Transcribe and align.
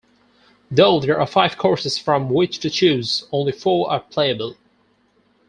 Though 0.71 0.99
there 0.99 1.19
are 1.19 1.27
five 1.27 1.59
courses 1.59 1.99
from 1.99 2.31
which 2.31 2.57
to 2.61 2.71
choose, 2.71 3.27
only 3.31 3.51
four 3.51 3.91
are 3.91 3.99
playable. 3.99 4.55